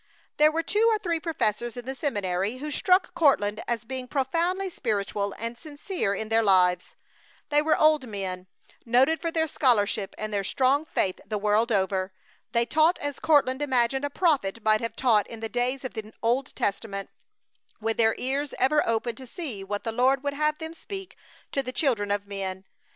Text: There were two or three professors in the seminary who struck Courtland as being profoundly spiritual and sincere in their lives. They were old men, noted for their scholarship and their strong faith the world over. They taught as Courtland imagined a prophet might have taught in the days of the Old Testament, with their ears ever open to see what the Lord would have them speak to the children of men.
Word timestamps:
There 0.37 0.51
were 0.51 0.63
two 0.63 0.87
or 0.89 0.97
three 0.97 1.19
professors 1.19 1.77
in 1.77 1.85
the 1.85 1.93
seminary 1.93 2.57
who 2.57 2.71
struck 2.71 3.13
Courtland 3.13 3.61
as 3.67 3.85
being 3.85 4.07
profoundly 4.07 4.67
spiritual 4.67 5.35
and 5.37 5.55
sincere 5.55 6.15
in 6.15 6.29
their 6.29 6.41
lives. 6.41 6.95
They 7.49 7.61
were 7.61 7.77
old 7.77 8.07
men, 8.07 8.47
noted 8.83 9.21
for 9.21 9.29
their 9.29 9.45
scholarship 9.45 10.15
and 10.17 10.33
their 10.33 10.43
strong 10.43 10.85
faith 10.87 11.19
the 11.23 11.37
world 11.37 11.71
over. 11.71 12.11
They 12.51 12.65
taught 12.65 12.97
as 12.97 13.19
Courtland 13.19 13.61
imagined 13.61 14.03
a 14.03 14.09
prophet 14.09 14.63
might 14.65 14.81
have 14.81 14.95
taught 14.95 15.27
in 15.27 15.39
the 15.39 15.49
days 15.49 15.85
of 15.85 15.93
the 15.93 16.11
Old 16.23 16.55
Testament, 16.55 17.11
with 17.79 17.97
their 17.97 18.15
ears 18.17 18.55
ever 18.57 18.81
open 18.89 19.15
to 19.17 19.27
see 19.27 19.63
what 19.63 19.83
the 19.83 19.91
Lord 19.91 20.23
would 20.23 20.33
have 20.33 20.57
them 20.57 20.73
speak 20.73 21.15
to 21.51 21.61
the 21.61 21.71
children 21.71 22.09
of 22.09 22.25
men. 22.25 22.65